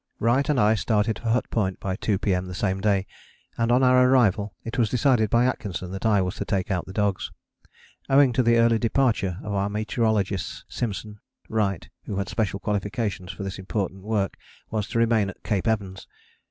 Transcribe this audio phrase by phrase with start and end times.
[0.19, 2.47] Wright and I started for Hut Point by 2 P.M.
[2.47, 3.05] the same day
[3.55, 6.87] and on our arrival it was decided by Atkinson that I was to take out
[6.87, 7.31] the dogs.
[8.09, 11.19] Owing to the early departure of our meteorologist, Simpson,
[11.49, 14.37] Wright, who had special qualifications for this important work,
[14.71, 16.07] was to remain at Cape Evans.